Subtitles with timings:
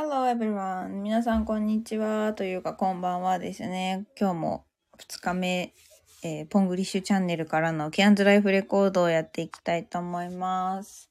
[0.00, 1.02] Hello everyone!
[1.02, 2.32] 皆さんこんにちは。
[2.32, 4.06] というかこんばんはですね。
[4.16, 4.64] 今日も
[4.96, 5.74] 2日目、
[6.22, 11.10] えー、ポングリッシュチャンネルからのキャンズライフレコードをやっていきたいと思います。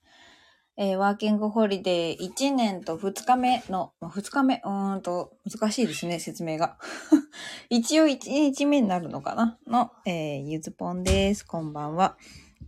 [0.78, 6.78] えーワーキングホリデー1年と2日目の、ま、2日目、うーんと難しいですね、説明が。
[7.70, 9.60] 一応1日目になるのかな？
[9.68, 11.46] の、えーゆずぽんです。
[11.46, 12.16] こんばんは。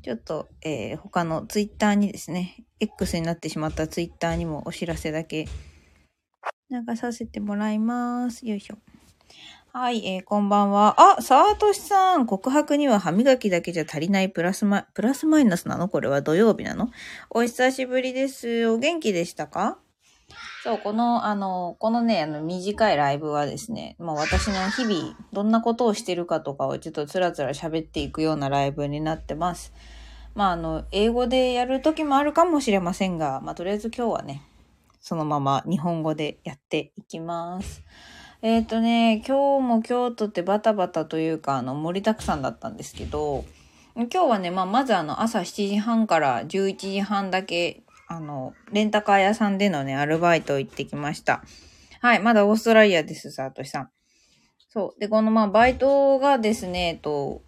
[0.01, 5.47] ちょっと、えー他のツイッターにですね、X になってしまったツイッターにもお知らせだけ
[6.71, 8.47] 流させてもらいます。
[8.47, 8.77] よいしょ。
[9.73, 10.95] はい、えーこんばんは。
[11.17, 15.89] あ、さあとしさん、告白には歯磨きだけじゃ足りないプラスマ、プラスマイナスなの？
[15.89, 16.91] これは土曜日なの？
[17.31, 18.67] お久しぶりです。
[18.67, 19.79] お元気でしたか？
[20.63, 29.73] そう、この、あの、このね、あの、短いライブはですね、まあ私の日々、どんなことをしてるかとかをちょっとつらつら喋っていくようなライブになってます。
[30.35, 34.43] まああの、英語でやる時もあるかもしれませんが、まあとりあえず今日はね、
[34.99, 37.83] そのまま日本語でやっていきます。
[38.41, 43.43] えっ、とね、今日も京都ってバタバタというか、あの、盛りだくさんだったんですけど、
[43.95, 51.43] 今日はね、まあ、まずあの、朝7時半から11時半だけ、あの、レンタカー屋さんでのね、アルバイト行ってきました。
[51.99, 53.89] はい、まだオーストラリアです、さとしさん。
[54.69, 54.99] そう。
[54.99, 57.41] で、このまあ、バイトがですね、えっと、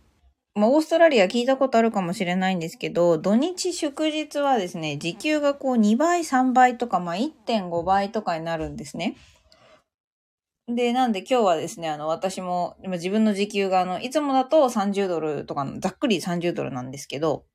[0.53, 9.15] まあ、オーストラリア聞いたことあるかもしれないんですけど、土日祝日はですね、時給がこう2倍、3倍とか、まあ、1.5倍とかになるんですね。
[10.67, 17.45] で、なんで今日はですね、あの、私も、自分の時給が、あの、いつもだと30ドルとか、ざっくり30ドルなんですけど、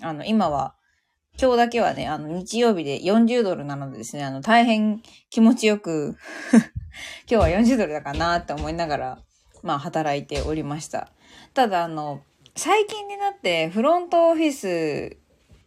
[0.00, 0.76] あの、今は、
[1.40, 6.16] 今日だけはね、あの、日曜日で40ドルなのでですね、あの、大変気持ちよく、
[7.28, 9.18] 今日は40ドルだかなって思いながら、
[9.62, 11.10] まあ、働いておりました。
[11.52, 12.22] ただ、あの、
[12.56, 15.16] 最近になって、フロントオフィス、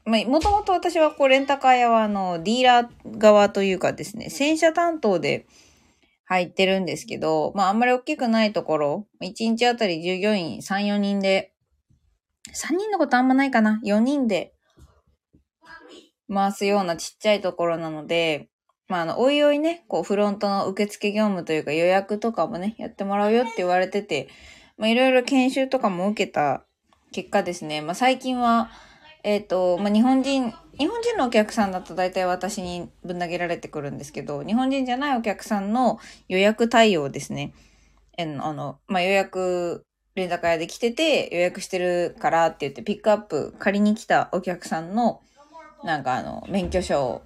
[0.06, 5.48] まあ、もともと私はこう、レンタカー屋は、あの、ディーラー側というかですね、洗車担当で
[6.24, 11.52] 入ってるんですけど、まあ、あんまり大きくないところ、1日あたり従業員3、4人で、
[12.54, 14.54] 3人のことあんまないかな ?4 人で
[16.34, 18.48] 回すようなちっちゃいところなので、
[18.88, 24.30] まあ、あの、おいおいね、こう、フロントの受付業務というか予約とかもね、やってもらうよって言われてて、
[24.78, 26.67] まあ、いろいろ研修とかも受けた
[27.12, 28.70] 結果ですね、まあ、最近は、
[29.24, 37.54] えっ、と、まあ、日本人、日本人のお客さんだと大体私にぶん投げられてくるんですけど、日本人じゃないお客さんの予約対応ですね。
[38.18, 39.86] えあの、まあ、予約、
[40.16, 45.22] レンタカー屋で来てて予約してるからって言ってピックアップ借りに来たお客さんの、
[45.84, 47.22] なんかあの、免許証を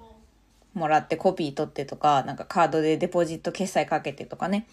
[0.73, 4.67] もらってコピー取ってとか、なんかカードでデポジット決済かけてとかね。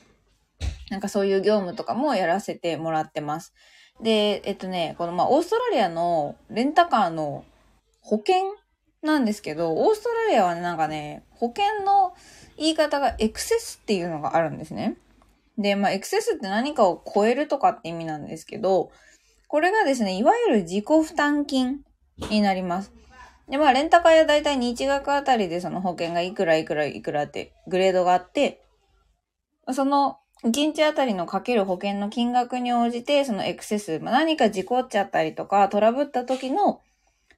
[0.90, 3.54] なんかそういう業務とかもやらせてもらってます。
[4.02, 7.44] で、えっとね、このまあオーストラリアのレンタカーの
[8.00, 8.36] 保険
[9.02, 12.14] なんですけど、オーストラリアはなんかね、保険の
[12.56, 14.96] 言い方がエクセスっていうのがあるんですね。
[15.56, 18.90] で、まあエクセスって何かを超えるとかって意味なんですけど、
[19.48, 21.80] これがですね、いわゆる自己負担金
[22.30, 22.92] になります。
[23.48, 28.62] で、まあレンタカーやだいたい日額あたりでその保険がいくらいくらいくらってグレードがあって、
[29.72, 36.80] その1日あたりのかける保険の金額に応じて、そのエクセス、まあ、何か事故っちゃったりとか、トラブった時の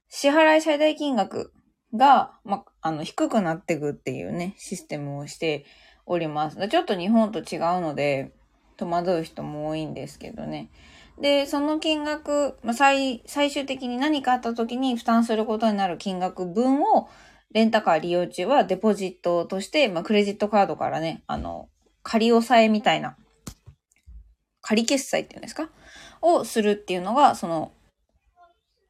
[0.08, 1.52] 支払い最大金額
[1.94, 5.64] が、まあ、あの、低くなっていくっていうね、システムをして
[6.04, 6.68] おります。
[6.68, 8.32] ちょっと日本と違うので、
[8.76, 10.70] 戸惑う人も多いんですけどね。
[11.20, 17.08] で、その金額、まあ、最、最終的に何かあった時に負担することになる金額分を、
[17.52, 21.68] レンタカー利用中はデポジットとして、まあ、クレジットカードからね、あの、
[22.10, 23.16] 仮押さえみたいな、
[24.62, 25.70] 仮決済っていうんですか？
[26.20, 27.70] をするっていうのが、その、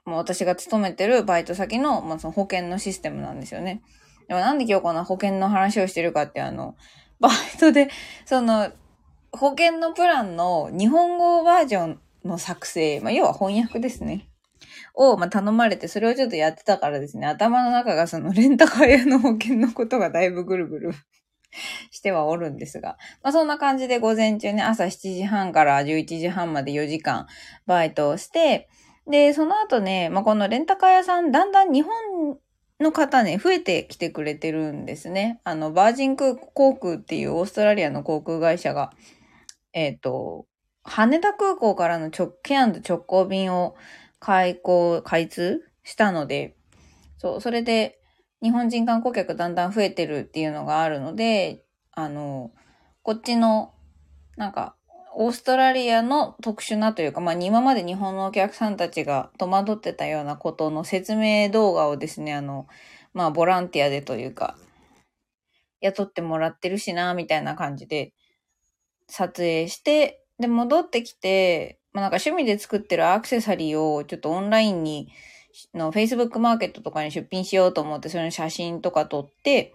[0.07, 3.83] もう私が勤めてるバイト先の、まあ、その保険のシステムなんですよね。
[4.27, 6.77] でもなんで今日この保険の話をしてるかって、あの、
[7.21, 7.91] バイトで、
[8.25, 8.73] その、
[9.33, 14.31] 保険のプランの日本語バージョンの作成、まあ、要は翻訳ですね。
[14.95, 20.95] を、まあ、頼まれて、それをちょっとやってたからですね、頭の中がそのレンタカー屋の保険のことがだいぶぐるぐる
[21.91, 22.99] してはおるんですが。
[23.23, 27.27] まあそんな感じで午前中ね、朝7時半から11時半まで4時間
[27.67, 28.69] バイトをして、
[29.07, 32.39] で、その後ね、まあこのレンタカー屋さん、だんだん日本
[32.81, 35.41] の方ね、増えてきてくれてるんですね。
[35.45, 38.93] あの、バージン空航空っていうオーストラリアの航空会社が、
[39.73, 40.47] えっ、と、
[40.83, 43.77] 羽田空港からの直径直行便を
[44.19, 46.57] 開港、開通したので、
[47.19, 48.00] そう、それで、
[48.43, 52.53] 日本人観光客だんだん増えてるっていうのがあるので、あの、
[53.03, 53.75] こっちの、
[54.37, 54.77] なんか、
[55.15, 62.67] オーストラリアの特殊なというか、まあ、今まで日本のお客さんたちが戸惑ってたようなことの説明動画をですね、あの、
[63.13, 64.57] まあ、ボランティアでというか、
[65.81, 68.13] 雇ってもらってるしな、みたいな感じで
[69.09, 75.13] 撮影して、で、戻ってきて、まあ、なんか趣味で作ってるアクセサリーをちょっとオンラインに、
[75.75, 79.75] の Facebook マーケットとかに出品しようと思って、それの写真とか撮って、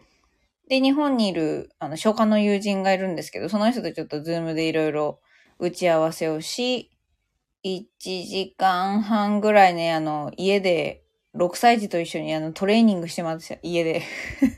[0.67, 5.19] で、日本にいる、あの、消化の友人がいるんですけど、その人とちょっとズームでいろいろ
[5.59, 6.91] 打ち合わせをし、
[7.63, 11.03] 1時間半ぐらいね、あの、家で
[11.35, 14.01] 6歳児と一緒にあのトレーニングしてました、家で。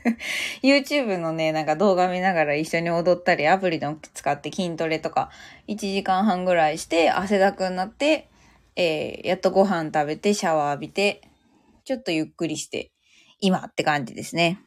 [0.62, 5.30] YouTube のね、なんか動画見ながら一緒に踊ったり、アプリの使って筋トレとか、
[5.68, 8.28] 1時間半ぐらいして汗だくになって、
[8.78, 11.20] えー、やっとご飯食べてシャワー浴びて、
[11.84, 12.92] ちょっとゆっくりして、
[13.40, 14.60] 今って感じですね。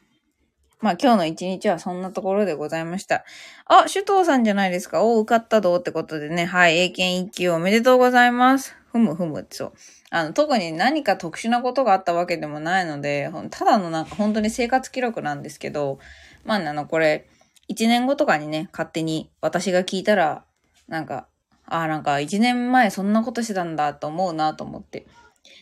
[0.80, 3.24] まあ今日の一日はそんなところでございました。
[3.64, 5.02] あ、首藤さんじゃないですか。
[5.02, 6.44] お、受かったどうってことでね。
[6.44, 8.76] はい、英検一級おめでとうございます。
[8.90, 9.72] ふむふむ、そう。
[10.10, 15.98] あの、特に何か特殊なことがあったわけでもないので、ただのなんか本当に生活記録なんですけど、
[16.44, 17.26] まあ、あの、これ、
[17.68, 20.44] 一年後とかにね、勝手に私が聞いたら、
[20.88, 21.28] なんか、
[21.72, 25.06] ああ、なんか一年前そんなことしてたんだと思うなと思って。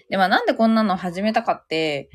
[0.09, 2.11] で、まあなんでこんなの始めたかって、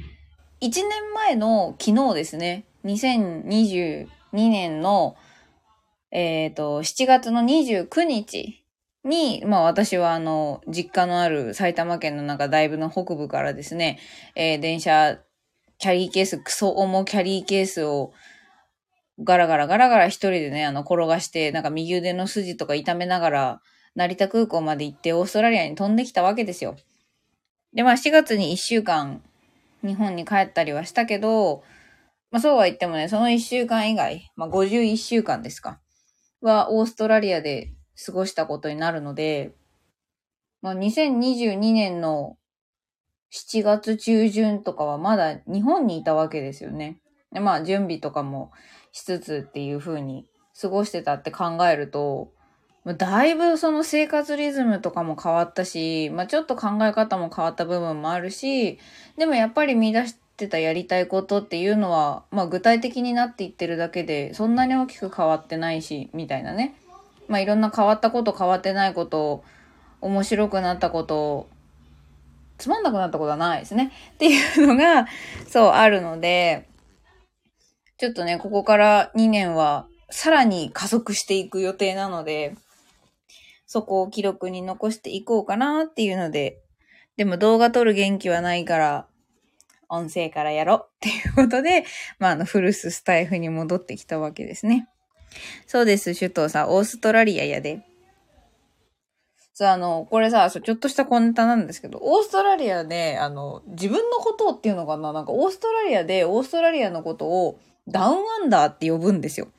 [0.59, 5.15] 一年前の昨日ですね、2022年の、
[6.11, 8.65] えっ、ー、と、7月の29日
[9.05, 13.99] に、まあ私はあの、実家のある埼玉県のなんかだいぶの北部からですね、
[14.35, 15.19] えー、電車、
[15.77, 18.11] キャリーケース、クソ重キャリーケースを
[19.23, 23.61] ガラガラガラガラ一人でね、あの、転がして、なんか右腕の筋とか痛めながら、
[23.95, 26.75] 成田空港まで行ってオーストラリアに飛んできたわけですよ。
[27.73, 29.21] で、まあ4月に1週間
[29.83, 31.63] 日本に帰ったりはしたけど、
[32.31, 35.79] まあそうは言ってもね、その一週間以外、まあ51週間ですか、
[36.41, 37.73] はオーストラリアで
[38.05, 39.53] 過ごしたことになるので、
[40.61, 42.37] まあ2022年の
[43.31, 46.99] 7月中旬とかはまだ日本にいたわけですよね。
[47.31, 48.51] でまあ準備とかも
[48.91, 50.25] しつつっていう風に
[50.59, 52.31] 過ごしてたって考えると、
[52.93, 58.77] だいぶその生活リズムとかも変わったし、まあちょっと考え方も変わった部分もあるし、
[59.17, 66.75] でもやっぱり見出してたやりたいことっていうのは、まあ具体的になっていってるだけで、そんなに大きく変わってないし、みたいなね。
[67.27, 69.43] まあいろんな変わったこと、変わってないこと、
[70.01, 71.49] 面白くなったこと、
[72.59, 73.91] つまんなくなったことはないですね。
[74.13, 75.07] っていうのが、
[75.47, 76.69] そうあるので、
[77.97, 82.55] ちょっとね、ここから2年はさらに加速していく予定なので、
[83.75, 86.61] そこを記録に残していこうかなっていうので、
[87.17, 89.07] でも動画撮る元気はないから、
[89.89, 91.83] 音声からやろうっていうことで、
[92.17, 94.87] まあ、あの、フルスタイフに戻ってきたわけですね。
[95.67, 96.69] そうです、首藤さん。
[96.69, 97.81] オーストラリアやで。
[99.53, 105.11] そう、あの、これさ、ちょっとしたコンタなんですけど、オーストラリアで、あの、自分のことっていうのかな？
[105.11, 109.49] なんか、オーストラリアで、オーストラリアのことを、ダウンアンダーって呼ぶんですよ。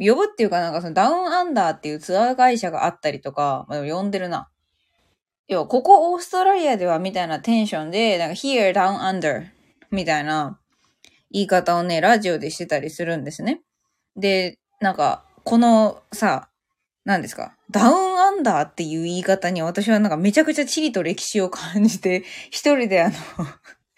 [0.00, 4.48] 呼ぶっていうかなんかそのダウンアンダーっていうツアー会社があったりとか、まあ、呼んでるな。
[5.46, 9.46] 要は、ここオーストラリアではみたいなテンションで、なんか here down under
[9.90, 10.58] みたいな
[11.32, 13.60] 言い方をね、ラジオでしてたりするんですね。
[14.16, 16.48] で、なんか、このさ、
[17.04, 23.16] 何ですかダウンアンダーっていう言い方に私はなんかめちゃくちゃ地理と歴史を感じて、一人であの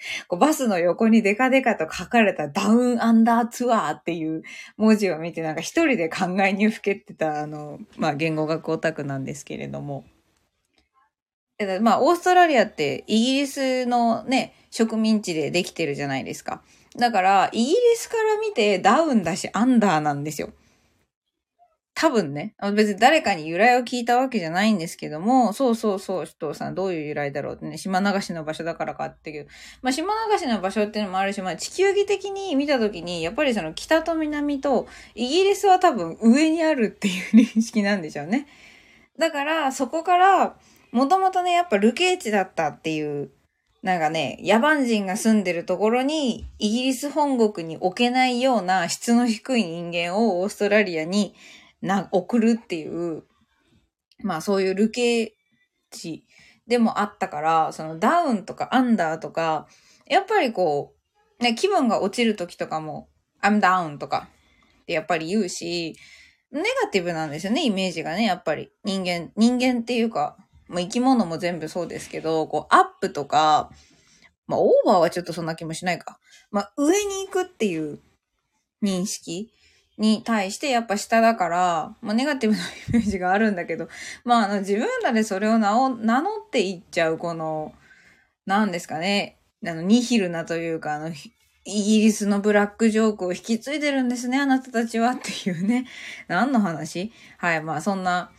[0.28, 4.42] こうバスの横にデカデカと書かれたダウンアンダーツアーっていう
[4.76, 10.04] 文字を見てなんか一人で考えにふけてたあの、まあ言語学オタクなんですけれども。
[11.80, 16.62] まあ、オーストラリアってイギリスのね、植民地でできてるじゃないですか。
[16.96, 20.50] だから、イギリスから見てダウンだし、アンダーなんですよ。
[22.02, 22.56] 多分ね。
[22.74, 29.46] 別に誰かに由来を聞いたわけじゃないんですけども、そうそうそう、首藤さん、どういう由来だろうってね、島流しの場所だからかっていう。
[29.82, 38.48] まあ、島流しの場所っていうのもあるし、まあ、地球儀的に見たときに、やっぱりその北と南と、イギリスは多分上にあるっていう認識なんでしょうね。
[39.16, 40.56] だから、そこから、
[40.90, 43.30] もともとね、やっぱルケーチだったっていう、
[43.84, 51.36] なんかね、野蛮人が住んでるところに、イギリス本国に置けないような質の低い人間をオーストラリアに
[51.82, 53.24] な、送るっていう、
[54.22, 55.30] まあそういうルケー
[55.90, 56.26] チ
[56.66, 59.66] でもあったから、そのダウンとかアンダーとか、
[60.06, 60.94] やっぱりこ
[61.40, 63.08] う、ね、気分が落ちる時とかも、
[63.42, 64.28] I'm down とか
[64.82, 65.96] ってやっぱり言うし、
[66.52, 68.70] ネガティブなんですよね、イメージがね、やっぱり。
[68.84, 70.36] 人間、人間っていうか、
[70.68, 73.70] まあ、生き物も全部そうですけど、こう、アップとか、
[74.46, 76.18] まあ、オーバーはちょっとそんな気もしないか。
[76.50, 78.00] まあ、上に行くっていう
[78.82, 79.52] 認識
[79.98, 83.88] に対してやっぱ下だから、まあ、ネガティブなイメージがあるんだけど、
[84.24, 87.74] まあ、あの、自分らでそれを名を名乗っていっちゃう、この、
[88.46, 91.10] なんですかね、あの、ニヒルなというか、あの、
[91.64, 95.86] イギリスのブラックジョークを引き継いでるんですね、あなたたちはっていうね。
[96.26, 97.12] 何の話？
[97.38, 98.32] はい、まあそんな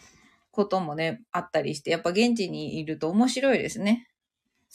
[0.51, 4.09] こともね、あったりして、やっぱ現地にいると面白いですね。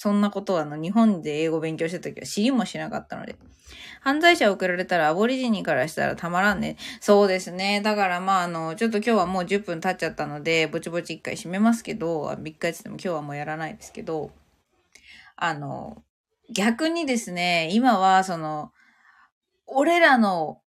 [0.00, 3.34] そんなことはあの日本で英語勉強した時は知りもしなかったので。
[4.00, 6.76] 犯罪者を送られたらアボリジニからしたらたまらんね。
[7.00, 7.80] そうですね。
[7.82, 14.30] だからまああの、ちょっと今日はもう10分経っちゃったので、ぼちぼち一回閉めますけど、一回つっても今日はもうやらないですけど、
[15.34, 16.04] あの、
[16.54, 18.70] 逆にですね、今はその、
[19.66, 20.60] 俺らの、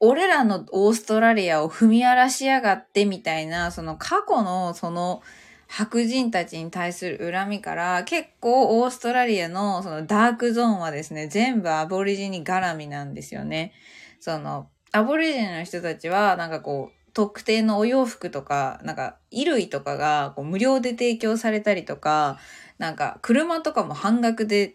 [0.00, 5.22] 俺らのオーストラリアを踏み荒らしやがってみたいな、その過去のその
[5.68, 13.72] 白人たちに対する恨みから結構オーストラリアのそのダークゾーンはですね、全部アボリジニ絡みなんですよね。
[14.20, 22.38] その、アボリジニの人たちはなんかこう、特定のお洋服とか、なんか衣類とかがこう無料で提供されたりとか、
[22.78, 24.74] なんか車とかも半額で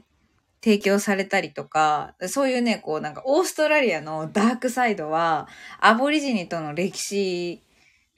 [0.64, 5.48] 提供されたりとか、そういうね、こうなんかオーストラリアのダークサイドは、
[5.80, 7.62] アボリジニとの歴史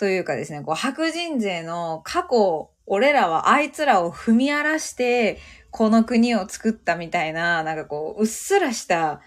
[0.04, 5.40] というかですね、こう白人勢の過去、俺らはあいつらを踏み荒らして、
[5.72, 9.22] この国を作ったみたいな、なんかこう、うっすらした、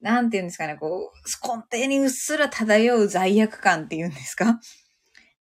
[0.00, 4.60] なんていうんですかね、こう、根底にうっすら漂う罪悪感っていうんですか？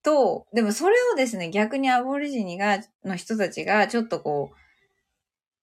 [0.01, 4.55] と、でもそれをですね、逆にアボリジニが、の人たちが、ちょっとこう、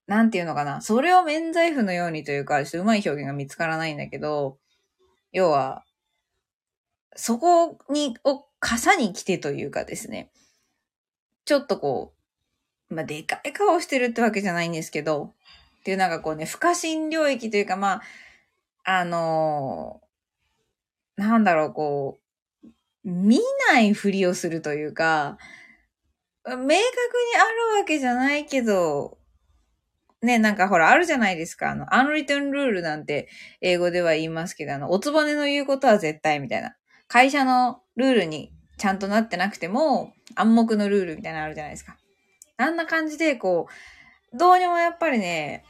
[0.09, 0.81] なんていうのかな。
[0.81, 4.59] それを免罪符のようにというか、ちょっとうまい表現が見つからないんだけど、
[5.33, 5.83] 要は、
[7.15, 10.31] そこに、を、傘に来てというかですね、
[11.45, 12.15] ちょっとこ
[12.89, 15.35] う、まあ、でかい顔してるってわけじゃないんですけど、
[15.81, 18.03] っていうなんかこうね、不可侵領域というか、まあ、
[18.85, 22.19] あのー、なんだろう、こ
[22.65, 22.69] う、
[23.05, 25.39] 見ないふりをするというか、
[26.45, 26.77] 明確にあ
[27.75, 29.19] るわけじゃないけど、
[30.23, 31.73] ね、なんかほら、あるじゃないですか。
[31.73, 33.29] あの、アンリトンルールなんて
[33.61, 36.77] 英語では言いますけど、あの、おつぼねの言うことは絶対みたいな。
[37.09, 41.97] 会社のルールにちゃんとなってなくても、暗黙のルールみたいなのあるじゃないですか。
[42.57, 43.69] あんな感じで、こ
[44.33, 45.65] う、どうにもやっぱりね、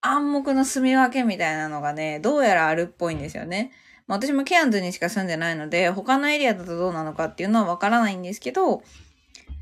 [0.00, 3.72] 暗黙の住み分けみたいなのがね、どうやらあるっぽいんですよね。
[4.06, 8.82] まあ、私もケアンズにしか住んでないので、他のエリアだとどうなのかっていうのはわからないんですけど、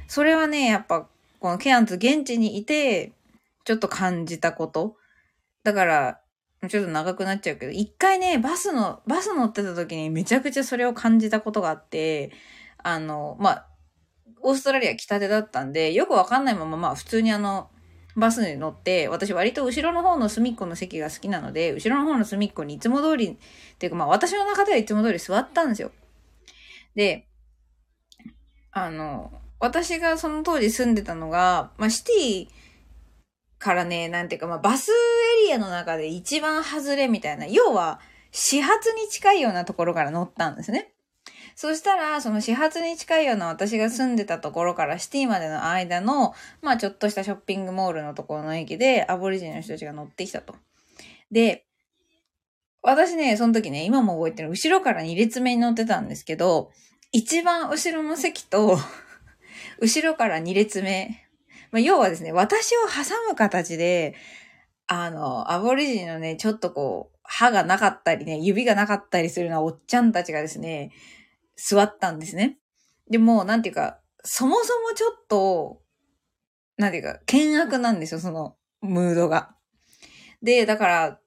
[0.07, 1.09] それはね、やっぱ、
[1.40, 3.12] このケアンズ現地にいて、
[3.64, 4.97] ちょっと感じたこと。
[5.62, 6.21] だから、
[6.68, 12.33] ちょっと長くなっちゃうけど、一回ね、バスの、バス乗ってた時にめちゃくちゃそれを感じたことがあって、
[12.83, 13.68] あの、まあ、
[14.42, 17.71] オーストラリア来たてだったんで、よくわかんないまま、まあ、普通にあの、
[18.16, 23.37] バスに乗って、私割と後ろの方の隅っこの席が好きなので、後ろの方の隅っこにいつも通り、っ
[23.78, 25.90] ていうかまあ私の中ではいつも通り座ったんですよ。
[26.94, 27.26] で、
[28.71, 32.49] あの、私がその当時住んでたのが、まあシティ
[33.64, 37.99] からね、なんていうか、まあ、バスエリアの中で一番外れみたいな、要は、
[38.30, 40.92] 始発に近いようなところから乗ったんですね。
[41.56, 50.56] そしたら、その始発に近いような私が住んでたところからシティまでの間の、まあちょっとしたショッピングモールのところの駅でアボリジニの人たちが乗ってきたと。
[51.30, 51.64] で、
[52.83, 56.71] 私ね、その時ね、今も覚えてる、後ろから2列目に乗ってたんですけど、
[57.12, 58.76] 一番後ろの席と
[59.80, 61.24] 後ろから2列目
[61.75, 64.14] まあ、要はですね、私を挟む形で、
[64.87, 70.93] あの、アボリジニのね、ちょっとこう、歯がなかったりね、指がなかったりするようなおっちゃんたちがですね、
[71.57, 72.59] 座ったんですね。
[73.11, 75.81] でも、なんていうか、そもそもちょっと、
[76.76, 79.57] なんていうか、険悪なんですよ、その、ムードが。
[80.45, 81.21] で、だから、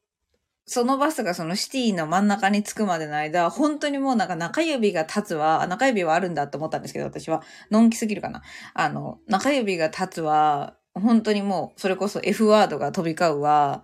[0.69, 7.41] そのバスがそのシティの真ん中に着くまでの間、本当にもうなんか中指が立つは、中指はあるんだと思ったんですけど、私は。
[7.71, 8.41] のんきすぎるかな。
[8.73, 13.81] あの、中指が立つは、本当にもう、それこそ F ワードが飛び交うは、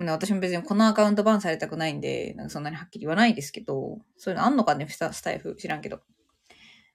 [0.00, 6.00] 私も別にこのアカウントバンされたくないんで、なんかそんなにはっきり言わないですけど、そういうのあんのかね、スタイフ知らんけど。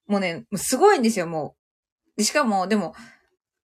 [0.08, 1.56] もうね、すごいんですよ、も
[2.18, 2.24] う。
[2.24, 2.96] しかも、でも、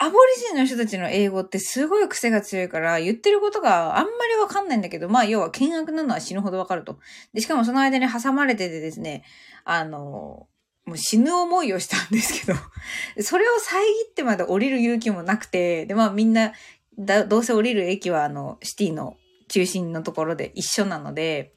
[0.01, 6.99] アボリジンの人たちの英語ってすごい癖が強いから、言ってることがあんまりわかんないんだけど、まあ要は見学なのは死ぬほどわかると。
[7.33, 9.25] で、しかもその間に挟まれててですね、
[9.65, 10.47] あの、
[10.85, 12.57] もう死ぬ思いをしたんですけど、
[13.21, 13.77] それを遮
[14.09, 16.53] ってまで降りる勇気もなくて、で、まあみんな、
[16.97, 19.17] だどうせ降りる駅はあの、シティの
[19.49, 21.53] 中心のところで一緒なので、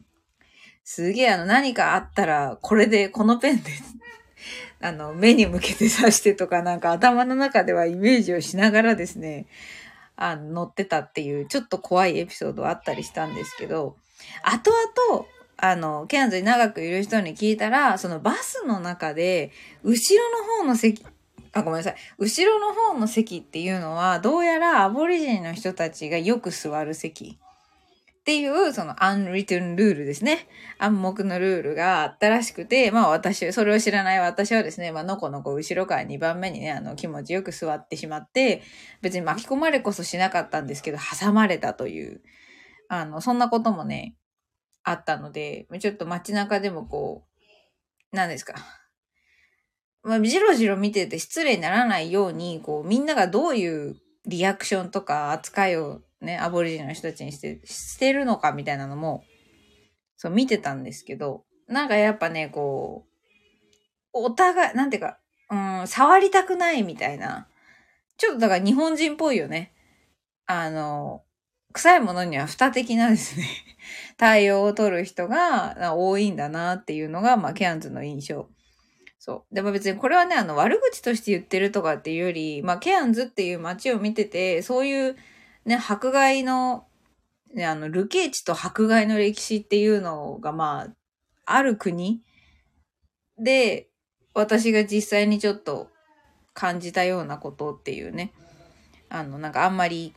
[0.83, 3.71] すげえあの何かあったら、これで、このペンで
[4.83, 9.47] あの、目に向けて刺してとか、なんか頭の中ではイメージをしながらですね、
[10.17, 13.97] あの、乗ってたっていう、ちょっと怖いエピソードあったりしたんですけど、
[14.43, 19.53] 後々、あの、ケアンズに長くいる人に聞いたら、そのバスの中で、
[19.85, 21.07] 後ろの方の席、
[21.53, 21.97] あ、ごめんなさい。
[22.19, 27.39] 後ろの方の席っていうのは、どうやらアボリジニの人たちがよく座る席
[28.23, 30.47] っていう、その unwritten ルールですね。
[30.79, 38.63] 暗黙のルールがあったらしくて、まあ私、それを知らない私はですね、まあのこのこ後ろから2番目にね、あの気持ちよく座ってしまって、
[39.01, 42.23] 別に巻き込まれこそしなかったんですけど、挟まれたという、
[42.89, 44.15] あの、そんなこともね、
[44.85, 48.55] あったので、ちょっと街中でもこう、何ですか。
[50.05, 59.25] まあ、じろじろ見てて失礼にならないように、こう、みんながどういうリアクションとか扱いをね、アボリジニの人たちにして、してるのかみたいなのも、
[60.17, 63.13] そう見てたんですけど、なんかやっぱね、こう、
[64.13, 65.19] お互い、なんていうか、
[65.51, 67.49] うん、触りたくないみたいな。
[68.17, 69.73] ちょっとだから日本人っぽいよね。
[70.47, 71.25] あの、
[71.73, 73.47] 臭いものには蓋的なですね
[74.19, 78.49] 対応を取る人が多いんだなっていうのが、まあ、ケアンズの印象。
[79.19, 79.55] そう。
[79.55, 85.17] でも別にこれはね、あの、悪口として言ってるとかっていうより、まあ、ケアンズっていう街を見てて、そういう
[85.65, 86.87] ね、迫害の、
[87.55, 90.95] ね、あの、ルケーチと迫害の歴史っていうのが、まあ、
[91.45, 92.23] ある国
[93.39, 93.89] で、
[94.35, 95.89] 私が実際にちょっと
[96.55, 98.33] 感じたようなことっていうね、
[99.09, 100.15] あの、なんかあんまり、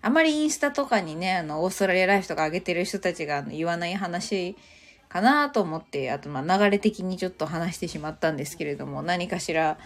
[0.00, 4.56] あんまりインスタとかにね、あの、オーストラリアライフとか上げてる人たちが言わない話
[5.08, 9.78] かなと思って、あと、まあ、流れ的にちょっと話してしまったんですけれども、何かしら、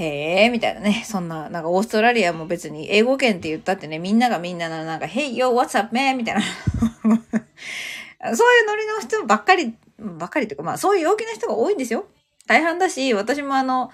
[0.00, 1.02] へえ、みたいなね。
[1.06, 6.16] そんな、なんかオーストラリアも別に英語圏って言ったってね、みんながみんなのなんか、Hey, yo, what's up, man?
[6.16, 6.40] みたいな。
[8.34, 12.06] そういうノリの人ばっかり、ばっかりというか、まあそういう陽気な人が多いんですよ。
[12.46, 13.90] 大半だし、私もあの、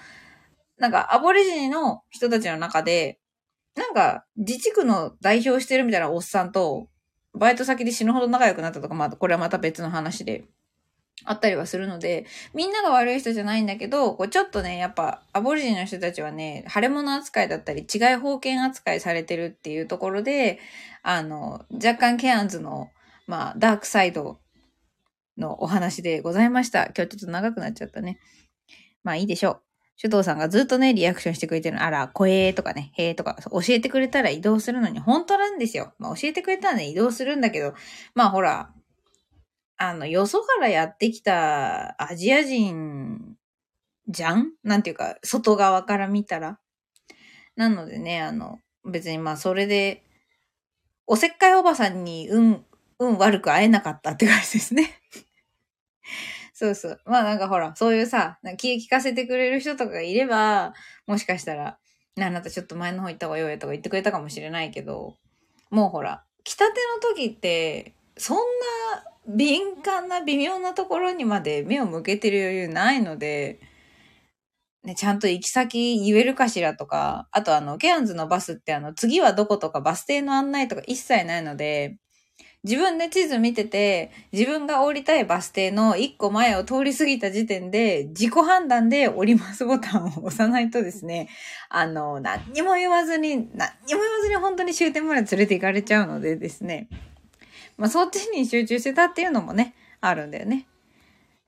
[0.77, 3.19] なんかアボリジニの人たちの中で、
[3.75, 6.87] なんか自治区の代表してるみたいなおっさんと、
[7.33, 10.45] バイト先で死ぬほど仲良くなったとか、まあこれはまた別の話で。
[11.25, 20.59] あったりはするので、みんなが悪い人じゃないんだけど、こうちょっとね、やっぱ、アボリジニの人たちはね、腫れ物扱いだったり、違い封建扱いされてるっていうところで、
[21.03, 22.89] あの、若干ケアンズの、
[23.25, 24.39] まあ、ダークサイド
[25.37, 26.85] のお話でございました。
[26.85, 28.19] 今日ちょっと長くなっちゃったね。
[29.03, 29.61] まあいいでしょう。
[29.99, 31.83] 首藤さんがずっとね、リアクションしてくれてるの。
[31.83, 35.93] あら、声とかね、へーとか、教えてくれたら移動するのに本当なんですよ。
[35.97, 37.73] まあ教えてくれたらね、移動するんだけど、
[38.13, 38.71] まあほら、
[39.77, 43.35] あの、よそからやってきたアジア人
[44.07, 44.53] じゃん？
[44.63, 46.59] なんていうか、外側から見たら？
[47.55, 50.03] なのでね、あの、別にまあそれで、
[51.07, 52.65] おせっかいおばさんに運、
[52.99, 54.99] 運悪く会えなかったって感じですね。
[56.53, 57.01] そうそう。
[57.05, 60.73] まあなんかほら、そういうさ、気聞かせてくれる人とかがいれば、
[61.05, 61.77] もしかしたら、
[62.19, 65.17] あなたちょっと前の方行った方がよいとか言ってくれたかもしれないけど、
[65.69, 68.43] もうほら、来たての時って、そんな
[69.27, 73.59] 敏感な微妙なところにまで目を向けてる余裕ないので、
[74.83, 81.97] ね、ちゃんと行き先言えるかしらとか、あとあの、ケアンズのバスってあの、次はどことかバス停の案内とか一切ないので、
[82.63, 91.29] 自分で地図見てて、自分が降りたいバス停の一個前を通り過ぎた時点で、自己判断で降りますボタンを押さないとですね、
[91.69, 96.89] あの、何にも言わずに、何にも言わずに本当に終点まで連れて行かれちゃうのでですね、
[97.77, 100.67] まあ、そっちに集中してたっていうのもね、あるんだよね。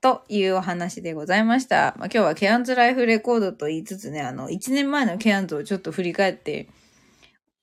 [0.00, 1.94] というお話でございました。
[1.98, 6.68] まあ、今日はケアンズライフレコードと言いつつね、あの、1年前のケアンズをちょっと振り返って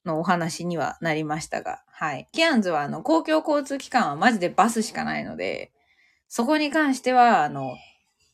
[0.05, 2.27] のお話にはなりましたが、はい。
[2.31, 5.71] ケアンズはあの、公共交通機関はマジでバスしかないので、
[6.27, 7.75] そこに関しては、あの、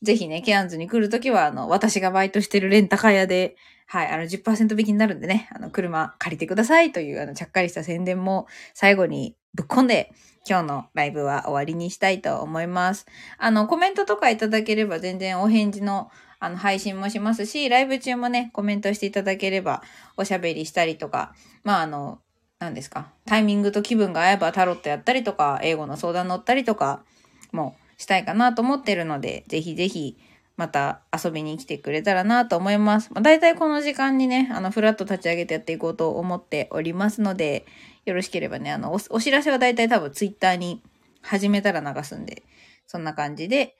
[0.02, 3.56] ぜひね、ケアンズに来るときは、あの、私がバイトしてるレンタカー屋で、
[3.88, 10.14] はい、あの10%引きになるんでね、あの、車借りてくださいという、あの、ちゃっかりした宣伝も最後にぶっ込んで、
[10.48, 13.06] 今日のライブは終わりにしたいと思います。
[13.38, 16.12] あの、コメントとかいただければ全然お返事の
[16.44, 19.82] あの、配信もしますし、ライブ中もね、コメントしていただければ
[20.18, 22.20] おしゃべりしたりとか、まあ、あの、
[22.60, 27.06] 何ですか、タイミングと気分が合えばタロットやったりとか、英語の相談乗ったりとか
[27.54, 30.18] もしたいかなと思ってるので、ぜひぜひ、
[30.56, 33.10] また遊びに来てくれたらなと思います。
[33.12, 37.66] まあ、大体この時間にね、あの、フラット立ち上げてやっていこうと思っておりますので、
[38.06, 40.84] よろしければね、あの、お知らせは大体多分ツイッターに
[41.22, 42.44] 始めたら流すんで、
[42.86, 43.76] そんな感じで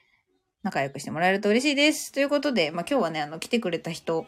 [0.64, 2.12] 仲良くしてもらえると嬉しいです。
[2.12, 4.26] ということで、まあ今日はね、あの、来てくれた人、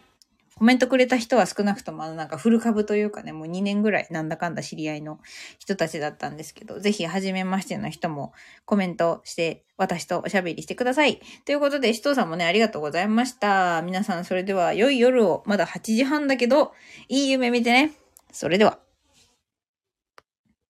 [0.57, 5.19] コメントくれた人は少なくともあのなんかフル株というかね、もう2年ぐらいなんだかんだ知り合いの
[5.59, 8.31] 人たちだったんですけど、ぜひ初めましての人も
[8.63, 11.19] コメントして私とおしゃべりしてください。
[11.43, 13.81] ということで、しとうさんもね、ありがとうございました。
[13.81, 16.71] 皆さんそれでは良い夜を、まだ8時半だけど、
[17.09, 17.91] いい夢見てね。
[18.31, 18.84] それでは。